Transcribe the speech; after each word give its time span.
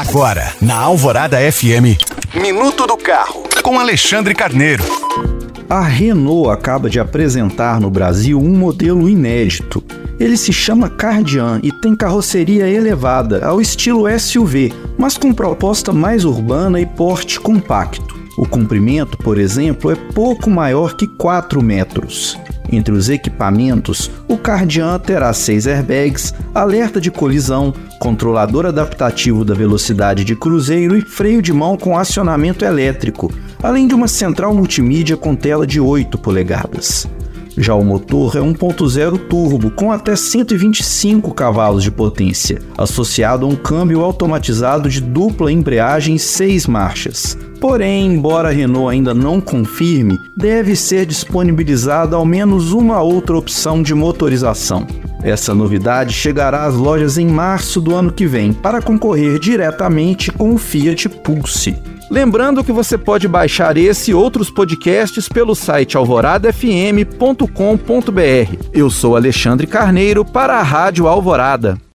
Agora, 0.00 0.54
na 0.62 0.76
Alvorada 0.76 1.36
FM, 1.36 2.00
Minuto 2.34 2.86
do 2.86 2.96
Carro, 2.96 3.42
com 3.62 3.78
Alexandre 3.78 4.34
Carneiro. 4.34 4.82
A 5.68 5.82
Renault 5.82 6.48
acaba 6.48 6.88
de 6.88 6.98
apresentar 6.98 7.78
no 7.78 7.90
Brasil 7.90 8.40
um 8.40 8.56
modelo 8.56 9.10
inédito. 9.10 9.84
Ele 10.18 10.38
se 10.38 10.54
chama 10.54 10.88
Cardian 10.88 11.60
e 11.62 11.70
tem 11.70 11.94
carroceria 11.94 12.66
elevada, 12.66 13.44
ao 13.44 13.60
estilo 13.60 14.06
SUV, 14.18 14.72
mas 14.96 15.18
com 15.18 15.34
proposta 15.34 15.92
mais 15.92 16.24
urbana 16.24 16.80
e 16.80 16.86
porte 16.86 17.38
compacto. 17.38 18.18
O 18.38 18.48
comprimento, 18.48 19.18
por 19.18 19.36
exemplo, 19.36 19.90
é 19.90 19.96
pouco 20.14 20.48
maior 20.48 20.94
que 20.94 21.06
4 21.06 21.62
metros. 21.62 22.38
Entre 22.72 22.94
os 22.94 23.08
equipamentos, 23.08 24.10
o 24.28 24.38
Cardian 24.38 24.98
terá 24.98 25.32
seis 25.32 25.66
airbags, 25.66 26.32
alerta 26.54 27.00
de 27.00 27.10
colisão, 27.10 27.74
controlador 27.98 28.64
adaptativo 28.64 29.44
da 29.44 29.54
velocidade 29.54 30.24
de 30.24 30.36
cruzeiro 30.36 30.96
e 30.96 31.00
freio 31.00 31.42
de 31.42 31.52
mão 31.52 31.76
com 31.76 31.98
acionamento 31.98 32.64
elétrico, 32.64 33.32
além 33.62 33.88
de 33.88 33.94
uma 33.94 34.06
central 34.06 34.54
multimídia 34.54 35.16
com 35.16 35.34
tela 35.34 35.66
de 35.66 35.80
8 35.80 36.16
polegadas. 36.18 37.08
Já 37.56 37.74
o 37.74 37.84
motor 37.84 38.36
é 38.36 38.40
1.0 38.40 39.18
turbo 39.28 39.70
com 39.72 39.90
até 39.90 40.14
125 40.14 41.34
cavalos 41.34 41.82
de 41.82 41.90
potência, 41.90 42.60
associado 42.78 43.44
a 43.44 43.48
um 43.48 43.56
câmbio 43.56 44.02
automatizado 44.02 44.88
de 44.88 45.00
dupla 45.00 45.52
embreagem 45.52 46.16
6 46.16 46.66
marchas. 46.68 47.36
Porém, 47.60 48.06
embora 48.06 48.48
a 48.48 48.52
Renault 48.52 48.90
ainda 48.90 49.12
não 49.12 49.38
confirme, 49.38 50.18
deve 50.34 50.74
ser 50.74 51.04
disponibilizada 51.04 52.16
ao 52.16 52.24
menos 52.24 52.72
uma 52.72 53.02
outra 53.02 53.36
opção 53.36 53.82
de 53.82 53.94
motorização. 53.94 54.86
Essa 55.22 55.54
novidade 55.54 56.14
chegará 56.14 56.64
às 56.64 56.74
lojas 56.74 57.18
em 57.18 57.26
março 57.26 57.78
do 57.78 57.94
ano 57.94 58.10
que 58.10 58.26
vem 58.26 58.54
para 58.54 58.80
concorrer 58.80 59.38
diretamente 59.38 60.30
com 60.30 60.54
o 60.54 60.58
Fiat 60.58 61.06
Pulse. 61.08 61.76
Lembrando 62.10 62.64
que 62.64 62.72
você 62.72 62.98
pode 62.98 63.28
baixar 63.28 63.76
esse 63.76 64.10
e 64.10 64.14
outros 64.14 64.50
podcasts 64.50 65.28
pelo 65.28 65.54
site 65.54 65.96
alvoradafm.com.br. 65.96 68.56
Eu 68.72 68.90
sou 68.90 69.14
Alexandre 69.14 69.66
Carneiro 69.66 70.24
para 70.24 70.58
a 70.58 70.62
Rádio 70.62 71.06
Alvorada. 71.06 71.80